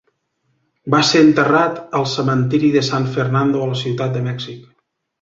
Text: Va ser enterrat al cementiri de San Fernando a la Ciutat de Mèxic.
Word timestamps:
Va 0.93 1.01
ser 1.09 1.21
enterrat 1.25 1.77
al 2.01 2.09
cementiri 2.15 2.75
de 2.79 2.85
San 2.91 3.09
Fernando 3.19 3.63
a 3.67 3.71
la 3.75 3.81
Ciutat 3.87 4.19
de 4.21 4.29
Mèxic. 4.31 4.69